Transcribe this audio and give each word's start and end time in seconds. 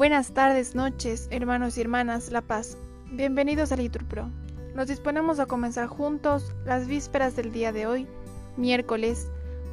Buenas 0.00 0.32
tardes, 0.32 0.74
noches, 0.74 1.28
hermanos 1.30 1.76
y 1.76 1.82
hermanas 1.82 2.32
La 2.32 2.40
Paz. 2.40 2.78
Bienvenidos 3.12 3.70
a 3.70 3.76
Liturpro. 3.76 4.30
Nos 4.74 4.86
disponemos 4.86 5.38
a 5.40 5.44
comenzar 5.44 5.88
juntos 5.88 6.54
las 6.64 6.86
vísperas 6.86 7.36
del 7.36 7.52
día 7.52 7.70
de 7.70 7.86
hoy, 7.86 8.06
miércoles 8.56 9.28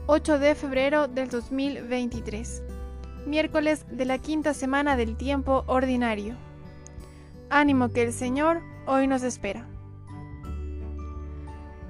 8 0.08 0.38
de 0.38 0.54
febrero 0.54 1.08
del 1.08 1.30
2023, 1.30 2.62
miércoles 3.26 3.86
de 3.90 4.04
la 4.04 4.18
quinta 4.18 4.54
semana 4.54 4.98
del 4.98 5.16
tiempo 5.16 5.64
ordinario. 5.66 6.36
Ánimo 7.50 7.88
que 7.94 8.04
el 8.04 8.12
Señor 8.12 8.62
hoy 8.86 9.08
nos 9.08 9.24
espera. 9.24 9.66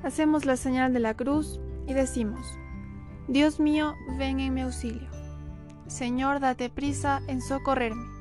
Hacemos 0.03 0.45
la 0.45 0.57
señal 0.57 0.93
de 0.93 0.99
la 0.99 1.15
cruz 1.15 1.59
y 1.87 1.95
decimos, 1.95 2.45
Dios 3.27 3.59
mío, 3.59 3.95
ven 4.19 4.39
en 4.39 4.53
mi 4.53 4.61
auxilio. 4.61 5.09
Señor, 5.87 6.39
date 6.39 6.69
prisa 6.69 7.23
en 7.25 7.41
socorrerme. 7.41 8.16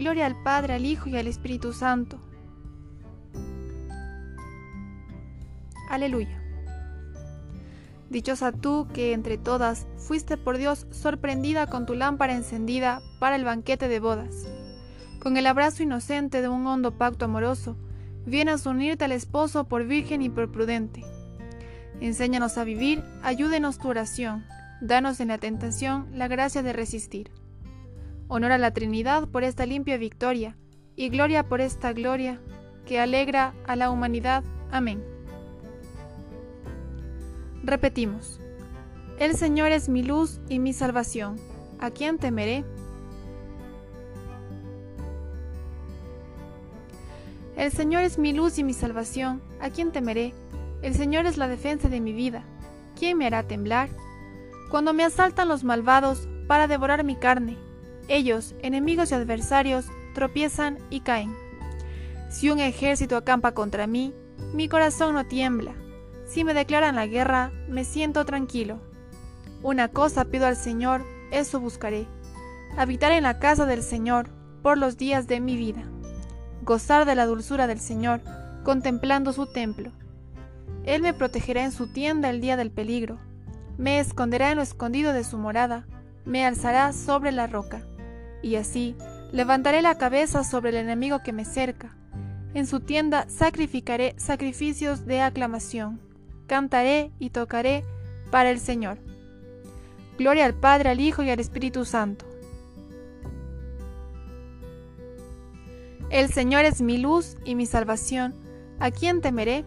Gloria 0.00 0.24
al 0.24 0.42
Padre, 0.42 0.72
al 0.72 0.86
Hijo 0.86 1.10
y 1.10 1.18
al 1.18 1.26
Espíritu 1.26 1.74
Santo. 1.74 2.18
Aleluya. 5.90 6.42
Dichosa 8.08 8.50
tú 8.50 8.88
que 8.94 9.12
entre 9.12 9.36
todas 9.36 9.86
fuiste 9.98 10.38
por 10.38 10.56
Dios 10.56 10.86
sorprendida 10.90 11.66
con 11.66 11.84
tu 11.84 11.94
lámpara 11.94 12.34
encendida 12.34 13.02
para 13.18 13.36
el 13.36 13.44
banquete 13.44 13.88
de 13.88 14.00
bodas. 14.00 14.48
Con 15.22 15.36
el 15.36 15.46
abrazo 15.46 15.82
inocente 15.82 16.40
de 16.40 16.48
un 16.48 16.66
hondo 16.66 16.96
pacto 16.96 17.26
amoroso, 17.26 17.76
vienes 18.24 18.66
a 18.66 18.70
unirte 18.70 19.04
al 19.04 19.12
esposo 19.12 19.68
por 19.68 19.84
virgen 19.84 20.22
y 20.22 20.30
por 20.30 20.50
prudente. 20.50 21.04
Enséñanos 22.00 22.56
a 22.56 22.64
vivir, 22.64 23.04
ayúdenos 23.22 23.78
tu 23.78 23.88
oración, 23.88 24.46
danos 24.80 25.20
en 25.20 25.28
la 25.28 25.36
tentación 25.36 26.08
la 26.14 26.26
gracia 26.26 26.62
de 26.62 26.72
resistir. 26.72 27.39
Honor 28.32 28.52
a 28.52 28.58
la 28.58 28.70
Trinidad 28.70 29.26
por 29.26 29.42
esta 29.42 29.66
limpia 29.66 29.98
victoria, 29.98 30.56
y 30.94 31.08
gloria 31.08 31.48
por 31.48 31.60
esta 31.60 31.92
gloria 31.92 32.40
que 32.86 33.00
alegra 33.00 33.54
a 33.66 33.74
la 33.74 33.90
humanidad. 33.90 34.44
Amén. 34.70 35.04
Repetimos. 37.64 38.40
El 39.18 39.34
Señor 39.34 39.72
es 39.72 39.88
mi 39.88 40.04
luz 40.04 40.40
y 40.48 40.60
mi 40.60 40.72
salvación. 40.72 41.40
¿A 41.80 41.90
quién 41.90 42.18
temeré? 42.18 42.64
El 47.56 47.72
Señor 47.72 48.04
es 48.04 48.16
mi 48.16 48.32
luz 48.32 48.58
y 48.58 48.64
mi 48.64 48.74
salvación. 48.74 49.42
¿A 49.60 49.70
quién 49.70 49.90
temeré? 49.90 50.34
El 50.82 50.94
Señor 50.94 51.26
es 51.26 51.36
la 51.36 51.48
defensa 51.48 51.88
de 51.88 52.00
mi 52.00 52.12
vida. 52.12 52.44
¿Quién 52.96 53.18
me 53.18 53.26
hará 53.26 53.42
temblar? 53.42 53.88
Cuando 54.70 54.92
me 54.92 55.02
asaltan 55.02 55.48
los 55.48 55.64
malvados 55.64 56.28
para 56.46 56.68
devorar 56.68 57.02
mi 57.02 57.16
carne, 57.16 57.58
ellos, 58.10 58.56
enemigos 58.60 59.12
y 59.12 59.14
adversarios, 59.14 59.86
tropiezan 60.14 60.78
y 60.90 61.00
caen. 61.00 61.32
Si 62.28 62.50
un 62.50 62.58
ejército 62.58 63.16
acampa 63.16 63.52
contra 63.52 63.86
mí, 63.86 64.12
mi 64.52 64.68
corazón 64.68 65.14
no 65.14 65.26
tiembla. 65.26 65.74
Si 66.26 66.42
me 66.42 66.52
declaran 66.52 66.96
la 66.96 67.06
guerra, 67.06 67.52
me 67.68 67.84
siento 67.84 68.24
tranquilo. 68.24 68.80
Una 69.62 69.88
cosa 69.88 70.24
pido 70.24 70.46
al 70.46 70.56
Señor, 70.56 71.04
eso 71.30 71.60
buscaré. 71.60 72.08
Habitar 72.76 73.12
en 73.12 73.22
la 73.22 73.38
casa 73.38 73.64
del 73.64 73.82
Señor 73.82 74.28
por 74.62 74.76
los 74.76 74.96
días 74.96 75.28
de 75.28 75.38
mi 75.38 75.56
vida. 75.56 75.84
Gozar 76.62 77.06
de 77.06 77.14
la 77.14 77.26
dulzura 77.26 77.68
del 77.68 77.78
Señor, 77.78 78.22
contemplando 78.64 79.32
su 79.32 79.46
templo. 79.46 79.92
Él 80.84 81.00
me 81.02 81.14
protegerá 81.14 81.62
en 81.62 81.72
su 81.72 81.92
tienda 81.92 82.28
el 82.28 82.40
día 82.40 82.56
del 82.56 82.72
peligro. 82.72 83.18
Me 83.78 84.00
esconderá 84.00 84.50
en 84.50 84.56
lo 84.56 84.62
escondido 84.62 85.12
de 85.12 85.22
su 85.22 85.38
morada. 85.38 85.86
Me 86.24 86.44
alzará 86.44 86.92
sobre 86.92 87.30
la 87.30 87.46
roca 87.46 87.84
y 88.42 88.56
así 88.56 88.96
levantaré 89.32 89.82
la 89.82 89.96
cabeza 89.96 90.44
sobre 90.44 90.70
el 90.70 90.76
enemigo 90.76 91.22
que 91.22 91.32
me 91.32 91.44
cerca. 91.44 91.94
En 92.54 92.66
su 92.66 92.80
tienda 92.80 93.28
sacrificaré 93.28 94.14
sacrificios 94.18 95.06
de 95.06 95.20
aclamación, 95.20 96.00
cantaré 96.46 97.12
y 97.18 97.30
tocaré 97.30 97.84
para 98.30 98.50
el 98.50 98.58
Señor. 98.58 98.98
Gloria 100.18 100.44
al 100.44 100.54
Padre, 100.54 100.90
al 100.90 101.00
Hijo 101.00 101.22
y 101.22 101.30
al 101.30 101.40
Espíritu 101.40 101.84
Santo. 101.84 102.26
El 106.10 106.32
Señor 106.32 106.64
es 106.64 106.82
mi 106.82 106.98
luz 106.98 107.36
y 107.44 107.54
mi 107.54 107.66
salvación. 107.66 108.34
¿A 108.80 108.90
quién 108.90 109.20
temeré? 109.20 109.64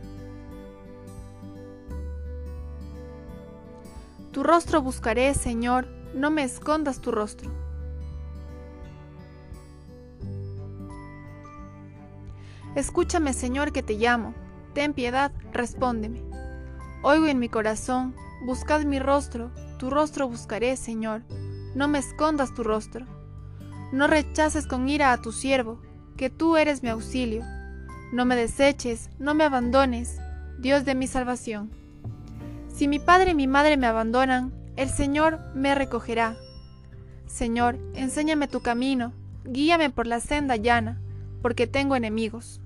Tu 4.33 4.43
rostro 4.43 4.81
buscaré, 4.81 5.33
Señor, 5.35 5.87
no 6.13 6.31
me 6.31 6.43
escondas 6.43 6.99
tu 6.99 7.11
rostro. 7.11 7.62
Escúchame, 12.75 13.33
Señor, 13.33 13.71
que 13.71 13.83
te 13.83 13.93
llamo. 13.93 14.33
Ten 14.73 14.93
piedad, 14.93 15.31
respóndeme. 15.51 16.23
Oigo 17.03 17.27
en 17.27 17.37
mi 17.37 17.49
corazón, 17.49 18.15
buscad 18.45 18.81
mi 18.83 18.97
rostro, 18.97 19.51
tu 19.77 19.89
rostro 19.89 20.27
buscaré, 20.27 20.75
Señor. 20.75 21.21
No 21.75 21.87
me 21.87 21.99
escondas 21.99 22.53
tu 22.53 22.63
rostro. 22.63 23.05
No 23.91 24.07
rechaces 24.07 24.65
con 24.65 24.89
ira 24.89 25.11
a 25.11 25.21
tu 25.21 25.31
siervo, 25.31 25.79
que 26.17 26.29
tú 26.31 26.57
eres 26.57 26.81
mi 26.81 26.89
auxilio. 26.89 27.43
No 28.11 28.25
me 28.25 28.35
deseches, 28.35 29.09
no 29.19 29.35
me 29.35 29.43
abandones, 29.43 30.17
Dios 30.57 30.85
de 30.85 30.95
mi 30.95 31.05
salvación. 31.05 31.71
Si 32.73 32.87
mi 32.87 32.97
padre 32.97 33.31
y 33.31 33.35
mi 33.35 33.45
madre 33.45 33.77
me 33.77 33.85
abandonan, 33.85 34.51
el 34.77 34.89
Señor 34.89 35.39
me 35.53 35.75
recogerá. 35.75 36.35
Señor, 37.27 37.77
enséñame 37.93 38.47
tu 38.47 38.61
camino, 38.61 39.13
guíame 39.45 39.91
por 39.91 40.07
la 40.07 40.19
senda 40.19 40.55
llana, 40.55 40.99
porque 41.43 41.67
tengo 41.67 41.95
enemigos. 41.95 42.61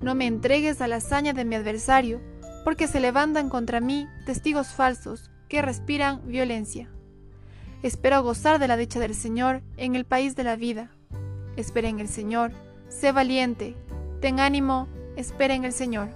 No 0.00 0.14
me 0.14 0.26
entregues 0.26 0.80
a 0.80 0.88
la 0.88 0.96
hazaña 0.96 1.32
de 1.32 1.44
mi 1.44 1.54
adversario, 1.54 2.20
porque 2.64 2.88
se 2.88 3.00
levantan 3.00 3.48
contra 3.48 3.80
mí 3.80 4.08
testigos 4.26 4.68
falsos 4.68 5.30
que 5.48 5.62
respiran 5.62 6.26
violencia. 6.26 6.90
Espero 7.82 8.22
gozar 8.22 8.58
de 8.58 8.66
la 8.66 8.76
dicha 8.76 8.98
del 8.98 9.14
Señor 9.14 9.62
en 9.76 9.94
el 9.94 10.06
país 10.06 10.34
de 10.36 10.44
la 10.44 10.56
vida. 10.56 10.90
Espera 11.56 11.88
en 11.88 12.00
el 12.00 12.08
Señor, 12.08 12.52
sé 12.88 13.12
valiente, 13.12 13.76
ten 14.20 14.40
ánimo, 14.40 14.88
espera 15.16 15.54
en 15.54 15.64
el 15.64 15.72
Señor. 15.72 16.08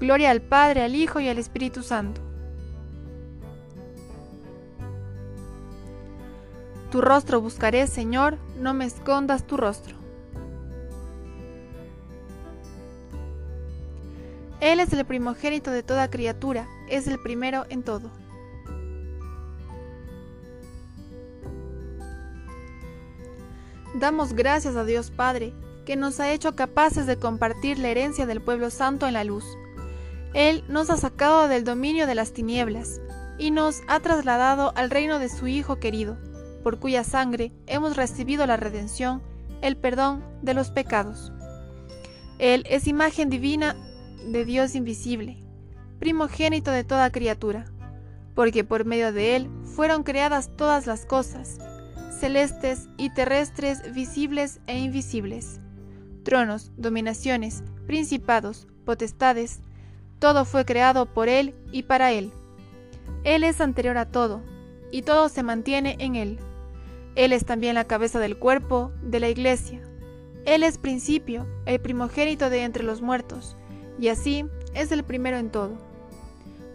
Gloria 0.00 0.32
al 0.32 0.42
Padre, 0.42 0.82
al 0.82 0.96
Hijo 0.96 1.20
y 1.20 1.28
al 1.28 1.38
Espíritu 1.38 1.82
Santo. 1.84 2.20
Tu 6.90 7.00
rostro 7.00 7.40
buscaré, 7.40 7.86
Señor, 7.86 8.36
no 8.58 8.74
me 8.74 8.84
escondas 8.84 9.46
tu 9.46 9.56
rostro. 9.56 10.01
Él 14.62 14.78
es 14.78 14.92
el 14.92 15.04
primogénito 15.04 15.72
de 15.72 15.82
toda 15.82 16.08
criatura, 16.08 16.68
es 16.88 17.08
el 17.08 17.18
primero 17.18 17.66
en 17.68 17.82
todo. 17.82 18.12
Damos 23.96 24.34
gracias 24.34 24.76
a 24.76 24.84
Dios 24.84 25.10
Padre, 25.10 25.52
que 25.84 25.96
nos 25.96 26.20
ha 26.20 26.30
hecho 26.30 26.54
capaces 26.54 27.08
de 27.08 27.16
compartir 27.16 27.80
la 27.80 27.88
herencia 27.88 28.24
del 28.24 28.40
pueblo 28.40 28.70
santo 28.70 29.08
en 29.08 29.14
la 29.14 29.24
luz. 29.24 29.44
Él 30.32 30.62
nos 30.68 30.90
ha 30.90 30.96
sacado 30.96 31.48
del 31.48 31.64
dominio 31.64 32.06
de 32.06 32.14
las 32.14 32.32
tinieblas 32.32 33.00
y 33.38 33.50
nos 33.50 33.80
ha 33.88 33.98
trasladado 33.98 34.72
al 34.76 34.90
reino 34.90 35.18
de 35.18 35.28
su 35.28 35.48
Hijo 35.48 35.80
querido, 35.80 36.16
por 36.62 36.78
cuya 36.78 37.02
sangre 37.02 37.50
hemos 37.66 37.96
recibido 37.96 38.46
la 38.46 38.56
redención, 38.56 39.24
el 39.60 39.76
perdón 39.76 40.24
de 40.40 40.54
los 40.54 40.70
pecados. 40.70 41.32
Él 42.38 42.64
es 42.70 42.86
imagen 42.86 43.28
divina 43.28 43.74
de 44.26 44.44
Dios 44.44 44.74
invisible, 44.74 45.38
primogénito 45.98 46.70
de 46.70 46.84
toda 46.84 47.10
criatura, 47.10 47.64
porque 48.34 48.64
por 48.64 48.84
medio 48.84 49.12
de 49.12 49.36
Él 49.36 49.50
fueron 49.64 50.02
creadas 50.02 50.50
todas 50.56 50.86
las 50.86 51.06
cosas, 51.06 51.58
celestes 52.18 52.88
y 52.96 53.10
terrestres, 53.10 53.92
visibles 53.94 54.60
e 54.66 54.78
invisibles, 54.78 55.60
tronos, 56.22 56.72
dominaciones, 56.76 57.62
principados, 57.86 58.66
potestades, 58.84 59.60
todo 60.18 60.44
fue 60.44 60.64
creado 60.64 61.06
por 61.06 61.28
Él 61.28 61.54
y 61.72 61.82
para 61.82 62.12
Él. 62.12 62.30
Él 63.24 63.44
es 63.44 63.60
anterior 63.60 63.98
a 63.98 64.06
todo, 64.10 64.42
y 64.90 65.02
todo 65.02 65.28
se 65.28 65.42
mantiene 65.42 65.96
en 65.98 66.16
Él. 66.16 66.38
Él 67.14 67.32
es 67.32 67.44
también 67.44 67.74
la 67.74 67.84
cabeza 67.84 68.18
del 68.18 68.36
cuerpo 68.36 68.92
de 69.02 69.20
la 69.20 69.28
iglesia. 69.28 69.80
Él 70.44 70.62
es 70.62 70.78
principio, 70.78 71.46
el 71.66 71.80
primogénito 71.80 72.50
de 72.50 72.62
entre 72.62 72.84
los 72.84 73.02
muertos, 73.02 73.56
y 73.98 74.08
así 74.08 74.46
es 74.74 74.92
el 74.92 75.04
primero 75.04 75.36
en 75.36 75.50
todo. 75.50 75.76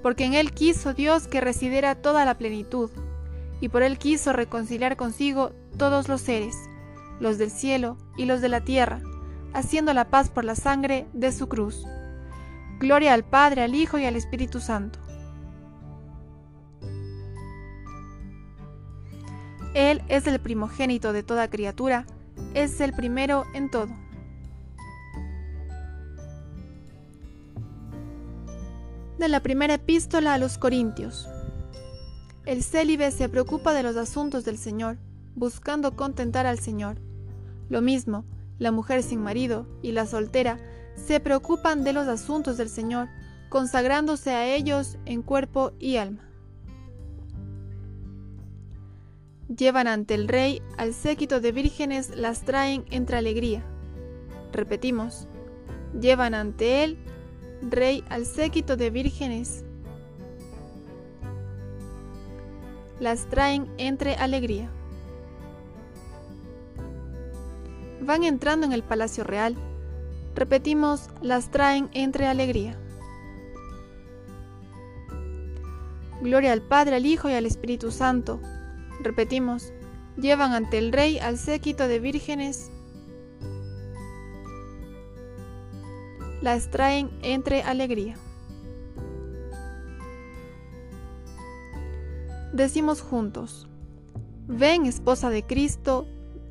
Porque 0.02 0.26
en 0.26 0.34
Él 0.34 0.52
quiso 0.52 0.94
Dios 0.94 1.28
que 1.28 1.42
residiera 1.42 1.96
toda 1.96 2.26
la 2.26 2.38
plenitud, 2.38 2.90
y 3.60 3.70
por 3.70 3.84
Él 3.84 3.98
quiso 3.98 4.34
reconciliar 4.34 4.96
consigo 4.96 5.52
todos 5.78 6.08
los 6.08 6.22
seres, 6.22 6.56
los 7.20 7.38
del 7.38 7.52
cielo 7.52 7.98
y 8.16 8.26
los 8.26 8.42
de 8.42 8.50
la 8.50 8.62
tierra, 8.62 9.02
haciendo 9.54 9.94
la 9.94 10.10
paz 10.10 10.30
por 10.30 10.46
la 10.46 10.56
sangre 10.56 11.08
de 11.14 11.32
su 11.32 11.48
cruz. 11.48 11.84
Gloria 12.80 13.14
al 13.14 13.24
Padre, 13.24 13.64
al 13.64 13.74
Hijo 13.74 13.98
y 13.98 14.06
al 14.06 14.16
Espíritu 14.16 14.60
Santo. 14.60 15.00
Él 19.74 20.02
es 20.08 20.26
el 20.28 20.40
primogénito 20.40 21.14
de 21.14 21.24
toda 21.24 21.50
criatura, 21.50 22.06
es 22.54 22.82
el 22.82 22.94
primero 22.94 23.46
en 23.54 23.70
todo. 23.70 23.90
De 29.18 29.28
la 29.28 29.42
primera 29.42 29.74
epístola 29.74 30.36
a 30.36 30.38
los 30.38 30.60
Corintios. 30.60 31.28
El 32.46 32.62
célibe 32.64 33.10
se 33.10 33.28
preocupa 33.30 33.74
de 33.74 33.82
los 33.82 33.98
asuntos 33.98 34.46
del 34.46 34.60
Señor, 34.60 35.00
buscando 35.34 35.96
contentar 35.96 36.46
al 36.46 36.60
Señor. 36.60 36.98
Lo 37.68 37.82
mismo, 37.82 38.26
la 38.60 38.72
mujer 38.72 39.02
sin 39.02 39.20
marido 39.20 39.66
y 39.82 39.92
la 39.92 40.06
soltera 40.06 40.60
se 40.96 41.20
preocupan 41.20 41.84
de 41.84 41.94
los 41.94 42.08
asuntos 42.08 42.58
del 42.58 42.70
Señor, 42.70 43.10
consagrándose 43.50 44.30
a 44.30 44.54
ellos 44.54 45.00
en 45.06 45.24
cuerpo 45.24 45.72
y 45.80 45.98
alma. 45.98 46.30
Llevan 49.48 49.88
ante 49.88 50.14
el 50.14 50.28
rey 50.28 50.62
al 50.78 50.94
séquito 50.94 51.40
de 51.40 51.52
vírgenes, 51.52 52.16
las 52.16 52.42
traen 52.42 52.86
entre 52.92 53.18
alegría. 53.18 53.64
Repetimos, 54.54 55.28
llevan 56.00 56.36
ante 56.36 56.84
él, 56.84 57.00
rey, 57.62 58.04
al 58.10 58.26
séquito 58.26 58.78
de 58.78 58.90
vírgenes, 58.90 59.64
las 63.00 63.28
traen 63.30 63.68
entre 63.78 64.16
alegría. 64.16 64.70
Van 68.02 68.24
entrando 68.24 68.66
en 68.66 68.74
el 68.74 68.84
palacio 68.84 69.24
real. 69.24 69.56
Repetimos, 70.36 71.10
las 71.22 71.52
traen 71.52 71.90
entre 71.94 72.28
alegría. 72.28 72.78
Gloria 76.22 76.54
al 76.54 76.62
Padre, 76.62 76.96
al 76.96 77.06
Hijo 77.06 77.30
y 77.30 77.34
al 77.34 77.46
Espíritu 77.46 77.92
Santo. 77.92 78.40
Repetimos, 79.02 79.72
llevan 80.18 80.54
ante 80.54 80.78
el 80.78 80.92
Rey 80.92 81.20
al 81.20 81.38
séquito 81.38 81.88
de 81.88 82.00
vírgenes. 82.00 82.72
Las 86.42 86.70
traen 86.70 87.10
entre 87.22 87.64
alegría. 87.64 88.16
Decimos 92.54 93.02
juntos, 93.02 93.68
ven 94.48 94.86
esposa 94.86 95.30
de 95.30 95.44
Cristo, 95.44 96.08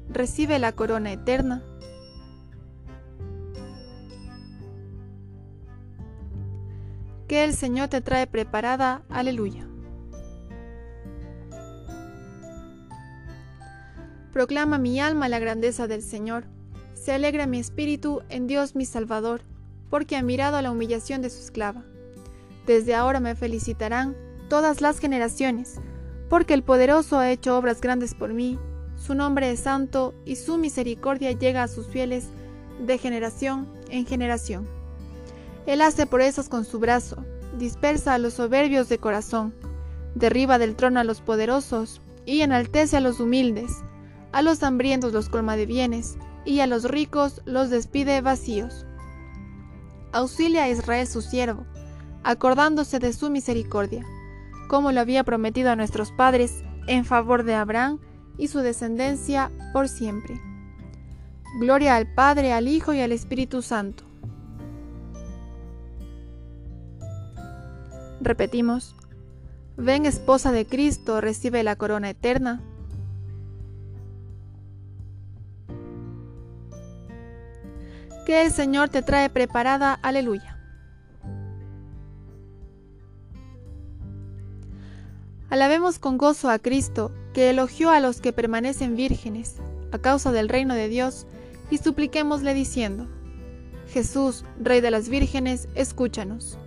recibe 0.09 0.59
la 0.59 0.73
corona 0.73 1.13
eterna. 1.13 1.65
Que 7.27 7.43
el 7.43 7.55
Señor 7.55 7.89
te 7.89 8.01
trae 8.01 8.27
preparada, 8.27 9.03
aleluya. 9.09 9.67
Proclama 14.33 14.79
mi 14.79 15.01
alma 15.01 15.29
la 15.29 15.39
grandeza 15.39 15.87
del 15.87 16.03
Señor. 16.03 16.45
Se 16.95 17.13
alegra 17.13 17.47
mi 17.47 17.59
espíritu 17.59 18.23
en 18.29 18.47
Dios 18.47 18.77
mi 18.77 18.85
Salvador, 18.85 19.41
porque 19.91 20.17
ha 20.17 20.23
mirado 20.23 20.61
la 20.63 20.71
humillación 20.71 21.23
de 21.23 21.31
su 21.31 21.41
esclava. 21.41 21.85
Desde 22.67 22.95
ahora 22.95 23.21
me 23.21 23.35
felicitarán 23.35 24.17
todas 24.49 24.81
las 24.81 24.99
generaciones, 24.99 25.81
porque 26.29 26.55
el 26.55 26.63
poderoso 26.63 27.19
ha 27.19 27.31
hecho 27.31 27.57
obras 27.57 27.81
grandes 27.81 28.15
por 28.15 28.33
mí 28.33 28.59
su 28.97 29.15
nombre 29.15 29.51
es 29.51 29.61
santo 29.61 30.15
y 30.25 30.37
su 30.37 30.57
misericordia 30.59 31.33
llega 31.33 31.63
a 31.63 31.69
sus 31.69 31.87
fieles 31.87 32.27
de 32.85 32.99
generación 32.99 33.69
en 33.91 34.07
generación. 34.07 34.67
Él 35.67 35.83
hace 35.83 36.07
proezas 36.07 36.49
con 36.49 36.65
su 36.65 36.79
brazo, 36.79 37.25
dispersa 37.59 38.15
a 38.15 38.19
los 38.19 38.35
soberbios 38.35 38.89
de 38.89 38.99
corazón, 38.99 39.55
derriba 40.15 40.59
del 40.59 40.77
trono 40.77 41.01
a 41.01 41.05
los 41.05 41.21
poderosos 41.21 42.01
y 42.25 42.41
enaltece 42.41 42.97
a 42.97 43.01
los 43.01 43.21
humildes, 43.21 43.71
a 44.33 44.43
los 44.43 44.63
hambrientos 44.63 45.13
los 45.13 45.29
colma 45.29 45.57
de 45.57 45.67
bienes 45.67 46.17
y 46.45 46.61
a 46.61 46.67
los 46.67 46.85
ricos 46.85 47.43
los 47.45 47.71
despide 47.71 48.21
vacíos. 48.23 48.87
Auxilia 50.17 50.65
a 50.65 50.69
Israel 50.71 51.07
su 51.07 51.21
siervo, 51.21 51.67
acordándose 52.25 52.99
de 52.99 53.13
su 53.13 53.29
misericordia, 53.29 54.03
como 54.67 54.91
lo 54.91 55.01
había 55.01 55.25
prometido 55.25 55.71
a 55.71 55.77
nuestros 55.77 56.11
padres 56.11 56.63
en 56.87 57.05
favor 57.05 57.45
de 57.45 57.55
Abraham 57.55 57.99
y 58.39 58.49
su 58.49 58.61
descendencia 58.61 59.51
por 59.75 59.89
siempre. 59.89 60.41
Gloria 61.61 61.97
al 61.97 62.07
Padre, 62.15 62.55
al 62.55 62.67
Hijo 62.67 62.95
y 62.95 63.01
al 63.01 63.13
Espíritu 63.13 63.61
Santo. 63.61 64.05
Repetimos, 68.23 68.97
ven 69.77 70.07
esposa 70.07 70.51
de 70.51 70.67
Cristo, 70.67 71.21
recibe 71.21 71.63
la 71.63 71.77
corona 71.77 72.09
eterna. 72.09 72.63
Que 78.27 78.43
el 78.43 78.51
Señor 78.51 78.89
te 78.89 79.03
trae 79.03 79.31
preparada, 79.31 79.95
aleluya. 80.03 80.59
Alabemos 85.49 86.01
con 86.01 86.19
gozo 86.19 86.51
a 86.51 86.59
Cristo, 86.59 87.13
que 87.33 87.51
elogió 87.51 87.91
a 87.91 88.01
los 88.01 88.21
que 88.21 88.33
permanecen 88.33 88.97
vírgenes, 88.97 89.59
a 89.93 89.99
causa 89.99 90.33
del 90.33 90.49
reino 90.49 90.75
de 90.75 90.89
Dios, 90.89 91.29
y 91.71 91.79
supliquémosle 91.79 92.53
diciendo, 92.53 93.07
Jesús, 93.91 94.45
Rey 94.59 94.81
de 94.81 94.91
las 94.91 95.09
vírgenes, 95.09 95.69
escúchanos. 95.77 96.59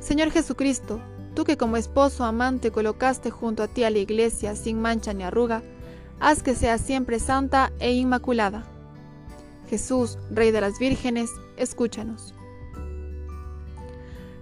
Señor 0.00 0.32
Jesucristo, 0.32 1.00
tú 1.34 1.44
que 1.44 1.56
como 1.56 1.78
esposo 1.78 2.24
amante 2.24 2.70
colocaste 2.70 3.30
junto 3.30 3.62
a 3.62 3.68
ti 3.68 3.84
a 3.84 3.90
la 3.90 4.00
iglesia 4.00 4.54
sin 4.54 4.82
mancha 4.82 5.14
ni 5.14 5.22
arruga, 5.22 5.62
haz 6.20 6.42
que 6.42 6.54
sea 6.54 6.76
siempre 6.76 7.18
santa 7.18 7.72
e 7.78 7.94
inmaculada. 7.94 8.73
Jesús, 9.68 10.18
Rey 10.30 10.50
de 10.50 10.60
las 10.60 10.78
vírgenes, 10.78 11.30
escúchanos. 11.56 12.34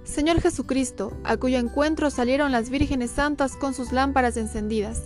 Señor 0.04 0.40
Jesucristo, 0.40 1.16
a 1.24 1.36
cuyo 1.36 1.58
encuentro 1.58 2.10
salieron 2.10 2.52
las 2.52 2.70
vírgenes 2.70 3.10
santas 3.10 3.56
con 3.56 3.72
sus 3.72 3.92
lámparas 3.92 4.36
encendidas. 4.36 5.04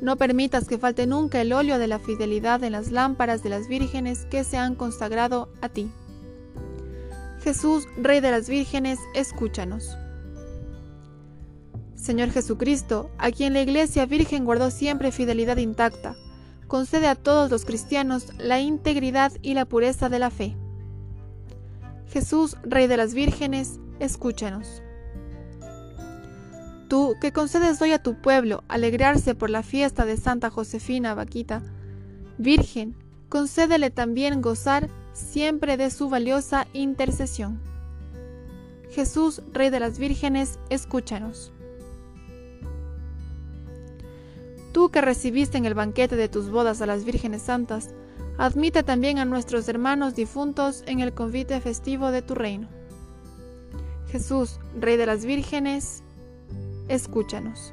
No 0.00 0.16
permitas 0.16 0.68
que 0.68 0.78
falte 0.78 1.06
nunca 1.06 1.40
el 1.40 1.52
óleo 1.52 1.78
de 1.78 1.88
la 1.88 1.98
fidelidad 1.98 2.62
en 2.62 2.72
las 2.72 2.92
lámparas 2.92 3.42
de 3.42 3.50
las 3.50 3.66
vírgenes 3.66 4.26
que 4.26 4.44
se 4.44 4.56
han 4.56 4.76
consagrado 4.76 5.48
a 5.60 5.68
ti. 5.68 5.90
Jesús, 7.42 7.86
Rey 7.96 8.20
de 8.20 8.30
las 8.30 8.48
vírgenes, 8.48 8.98
escúchanos. 9.14 9.96
Señor 11.96 12.30
Jesucristo, 12.30 13.10
a 13.18 13.32
quien 13.32 13.54
la 13.54 13.60
Iglesia 13.60 14.06
Virgen 14.06 14.44
guardó 14.44 14.70
siempre 14.70 15.10
fidelidad 15.10 15.56
intacta, 15.56 16.16
concede 16.68 17.08
a 17.08 17.16
todos 17.16 17.50
los 17.50 17.64
cristianos 17.64 18.28
la 18.38 18.60
integridad 18.60 19.32
y 19.42 19.54
la 19.54 19.64
pureza 19.64 20.08
de 20.08 20.18
la 20.18 20.30
fe. 20.30 20.56
Jesús, 22.12 22.56
Rey 22.62 22.86
de 22.86 22.96
las 22.96 23.14
vírgenes, 23.14 23.80
escúchanos. 23.98 24.82
Tú, 26.88 27.16
que 27.20 27.32
concedes 27.32 27.82
hoy 27.82 27.92
a 27.92 28.02
tu 28.02 28.14
pueblo 28.14 28.64
alegrarse 28.68 29.34
por 29.34 29.50
la 29.50 29.62
fiesta 29.62 30.06
de 30.06 30.16
Santa 30.16 30.48
Josefina 30.48 31.14
Vaquita, 31.14 31.62
Virgen, 32.38 32.94
concédele 33.28 33.90
también 33.90 34.40
gozar 34.40 34.88
siempre 35.12 35.76
de 35.76 35.90
su 35.90 36.08
valiosa 36.08 36.66
intercesión. 36.72 37.60
Jesús, 38.90 39.42
Rey 39.52 39.68
de 39.68 39.80
las 39.80 39.98
Vírgenes, 39.98 40.58
escúchanos. 40.70 41.52
Tú 44.72 44.90
que 44.90 45.00
recibiste 45.00 45.58
en 45.58 45.64
el 45.64 45.74
banquete 45.74 46.16
de 46.16 46.28
tus 46.28 46.50
bodas 46.50 46.80
a 46.80 46.86
las 46.86 47.04
vírgenes 47.04 47.42
santas, 47.42 47.94
admite 48.36 48.82
también 48.82 49.18
a 49.18 49.24
nuestros 49.24 49.68
hermanos 49.68 50.14
difuntos 50.14 50.84
en 50.86 51.00
el 51.00 51.14
convite 51.14 51.60
festivo 51.60 52.10
de 52.10 52.22
tu 52.22 52.34
reino. 52.34 52.68
Jesús, 54.10 54.58
Rey 54.78 54.96
de 54.96 55.06
las 55.06 55.24
vírgenes, 55.24 56.02
escúchanos. 56.88 57.72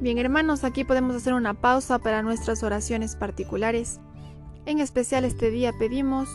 Bien 0.00 0.18
hermanos, 0.18 0.64
aquí 0.64 0.84
podemos 0.84 1.16
hacer 1.16 1.32
una 1.32 1.54
pausa 1.54 1.98
para 1.98 2.22
nuestras 2.22 2.62
oraciones 2.62 3.16
particulares. 3.16 4.00
En 4.66 4.78
especial 4.78 5.24
este 5.24 5.50
día 5.50 5.72
pedimos 5.78 6.28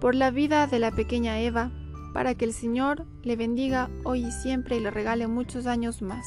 por 0.00 0.14
la 0.14 0.30
vida 0.30 0.68
de 0.68 0.78
la 0.78 0.92
pequeña 0.92 1.40
Eva, 1.40 1.72
para 2.12 2.34
que 2.34 2.44
el 2.44 2.52
Señor 2.52 3.06
le 3.22 3.36
bendiga 3.36 3.90
hoy 4.04 4.26
y 4.26 4.32
siempre 4.32 4.76
y 4.76 4.80
le 4.80 4.90
regale 4.90 5.26
muchos 5.26 5.66
años 5.66 6.02
más. 6.02 6.26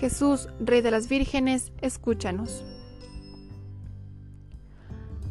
Jesús, 0.00 0.48
Rey 0.60 0.80
de 0.80 0.90
las 0.90 1.08
Vírgenes, 1.08 1.72
escúchanos. 1.82 2.64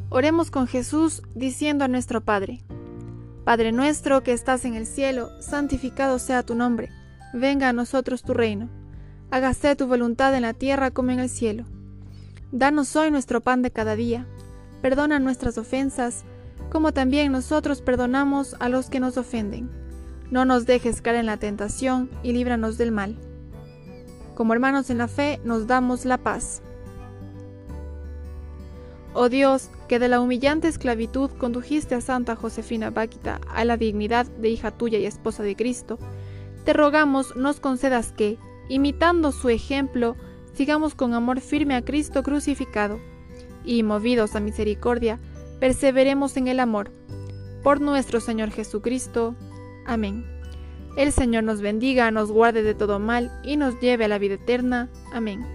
Oremos 0.09 0.51
con 0.51 0.67
Jesús 0.67 1.23
diciendo 1.33 1.85
a 1.85 1.87
nuestro 1.87 2.21
Padre, 2.21 2.61
Padre 3.45 3.71
nuestro 3.71 4.21
que 4.21 4.31
estás 4.31 4.65
en 4.65 4.75
el 4.75 4.85
cielo, 4.85 5.29
santificado 5.41 6.19
sea 6.19 6.43
tu 6.43 6.53
nombre, 6.53 6.89
venga 7.33 7.69
a 7.69 7.73
nosotros 7.73 8.21
tu 8.21 8.35
reino, 8.35 8.69
hágase 9.31 9.75
tu 9.75 9.87
voluntad 9.87 10.35
en 10.35 10.43
la 10.43 10.53
tierra 10.53 10.91
como 10.91 11.09
en 11.11 11.19
el 11.19 11.29
cielo. 11.29 11.65
Danos 12.51 12.95
hoy 12.95 13.09
nuestro 13.09 13.41
pan 13.41 13.63
de 13.63 13.71
cada 13.71 13.95
día, 13.95 14.27
perdona 14.81 15.19
nuestras 15.19 15.57
ofensas, 15.57 16.23
como 16.69 16.91
también 16.91 17.31
nosotros 17.31 17.81
perdonamos 17.81 18.55
a 18.59 18.69
los 18.69 18.89
que 18.89 18.99
nos 18.99 19.17
ofenden. 19.17 19.69
No 20.31 20.45
nos 20.45 20.65
dejes 20.65 21.01
caer 21.01 21.17
en 21.17 21.25
la 21.25 21.37
tentación 21.37 22.09
y 22.21 22.33
líbranos 22.33 22.77
del 22.77 22.91
mal. 22.91 23.17
Como 24.35 24.53
hermanos 24.53 24.89
en 24.89 24.99
la 24.99 25.07
fe, 25.07 25.39
nos 25.43 25.67
damos 25.67 26.05
la 26.05 26.17
paz. 26.17 26.61
Oh 29.13 29.27
Dios, 29.27 29.69
que 29.87 29.97
de 29.97 30.07
la 30.07 30.21
humillante 30.21 30.67
esclavitud 30.67 31.31
condujiste 31.31 31.95
a 31.95 32.01
Santa 32.01 32.35
Josefina 32.35 32.91
Báquita 32.91 33.41
a 33.49 33.65
la 33.65 33.75
dignidad 33.75 34.27
de 34.27 34.49
hija 34.49 34.69
tuya 34.69 34.99
y 34.99 35.05
esposa 35.05 35.41
de 35.41 35.55
Cristo, 35.55 35.97
te 36.63 36.73
rogamos 36.73 37.35
nos 37.35 37.59
concedas 37.59 38.11
que, 38.11 38.37
imitando 38.69 39.31
su 39.31 39.49
ejemplo, 39.49 40.15
sigamos 40.53 40.93
con 40.93 41.15
amor 41.15 41.41
firme 41.41 41.75
a 41.75 41.83
Cristo 41.83 42.21
crucificado, 42.21 42.99
y, 43.69 43.83
movidos 43.83 44.35
a 44.35 44.39
misericordia, 44.39 45.19
perseveremos 45.59 46.35
en 46.37 46.47
el 46.47 46.59
amor. 46.59 46.91
Por 47.61 47.81
nuestro 47.81 48.19
Señor 48.19 48.49
Jesucristo. 48.49 49.35
Amén. 49.85 50.25
El 50.97 51.11
Señor 51.11 51.43
nos 51.43 51.61
bendiga, 51.61 52.09
nos 52.09 52.31
guarde 52.31 52.63
de 52.63 52.73
todo 52.73 52.97
mal 52.97 53.31
y 53.43 53.57
nos 53.57 53.79
lleve 53.79 54.05
a 54.05 54.07
la 54.07 54.17
vida 54.17 54.35
eterna. 54.35 54.89
Amén. 55.13 55.45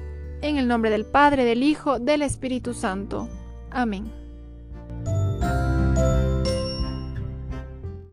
En 0.43 0.59
el 0.59 0.69
nombre 0.69 0.91
del 0.91 1.07
Padre, 1.07 1.45
del 1.45 1.65
Hijo, 1.65 1.99
del 1.99 2.23
Espíritu 2.23 2.73
Santo. 2.73 3.29
Amén. 3.73 4.24